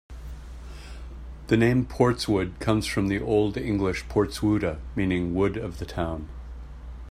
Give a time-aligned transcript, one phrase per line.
[1.45, 6.27] The name "Portswood" comes from the Old English "Porteswuda", meaning "wood of the town".